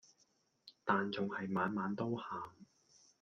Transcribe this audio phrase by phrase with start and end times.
[0.83, 2.41] 但仲係晚晚都喊